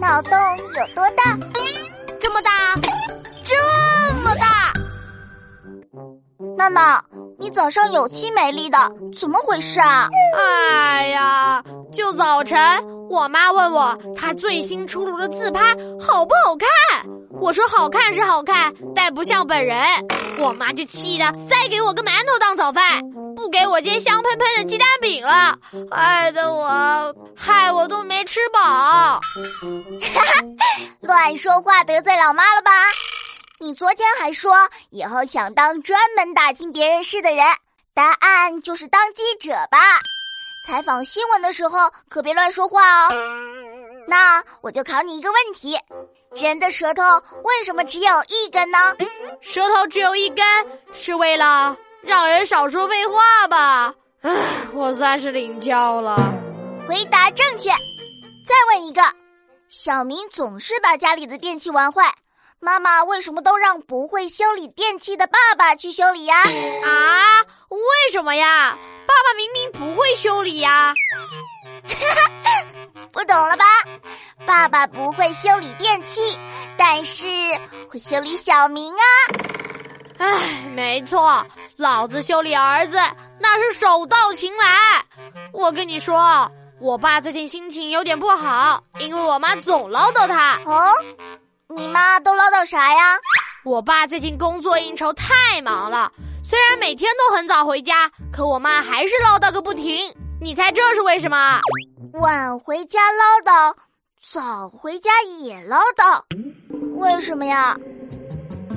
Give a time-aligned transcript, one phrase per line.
[0.00, 1.36] 脑洞有多大？
[2.18, 2.50] 这么大，
[3.44, 3.54] 这
[4.24, 4.72] 么大！
[6.56, 7.04] 闹闹，
[7.38, 8.78] 你早上有气没力的，
[9.18, 10.08] 怎么回事啊？
[10.38, 12.58] 哎呀，就早晨，
[13.10, 15.60] 我妈问我她最新出炉的自拍
[16.00, 16.68] 好不好看，
[17.38, 19.84] 我说好看是好看，但不像本人。
[20.38, 22.82] 我妈就气的塞给我个馒头当早饭，
[23.40, 25.58] 不给我煎香喷喷的鸡蛋饼了，
[25.90, 28.60] 害得我害我都没吃饱。
[28.60, 29.20] 哈
[30.14, 30.44] 哈，
[31.00, 32.70] 乱说话得罪老妈了吧？
[33.58, 37.46] 你昨天还说以后想当专门打听别人事的人，
[37.94, 39.78] 答案就是当记者吧？
[40.66, 43.14] 采访新闻的时候可别乱说话哦。
[44.06, 45.78] 那我就考你一个问题：
[46.36, 47.02] 人的舌头
[47.42, 48.94] 为什么只有一根呢？
[49.40, 50.44] 舌头只有一根
[50.92, 53.94] 是为了让人少说废话吧？
[54.22, 54.30] 唉，
[54.74, 56.16] 我算是领教了。
[56.86, 57.70] 回答正确。
[57.70, 59.02] 再问一个：
[59.68, 62.12] 小明总是把家里的电器玩坏。
[62.58, 66.42] 妈妈为什么都让不会修理电器的爸爸去修理呀？
[66.42, 68.76] 啊，为什么呀？
[69.06, 70.92] 爸爸明明不会修理呀！
[73.12, 73.64] 不懂了吧？
[74.44, 76.38] 爸爸不会修理电器，
[76.76, 77.24] 但是
[77.88, 79.04] 会修理小明啊！
[80.18, 81.46] 唉，没错，
[81.80, 82.98] 老子修理儿子
[83.38, 84.66] 那是手到擒来。
[85.50, 86.46] 我跟你说，
[86.78, 90.60] 我爸最近心情有点不好，因为我妈总唠叨他。
[90.66, 90.92] 哦。
[91.74, 93.16] 你妈都唠叨啥呀？
[93.64, 96.12] 我爸最近工作应酬太忙了，
[96.44, 100.14] 虽然每天都很早回家，可我妈还是唠叨个不停。
[100.38, 101.60] 你猜这是为什么？
[102.12, 103.74] 晚回家唠叨，
[104.30, 106.20] 早回家也唠叨，
[106.98, 107.74] 为什么呀？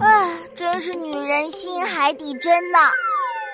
[0.02, 2.80] 唉，真是女人心海底针呢！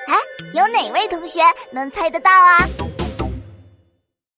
[0.07, 0.15] 哎，
[0.53, 2.57] 有哪位同学能猜得到啊？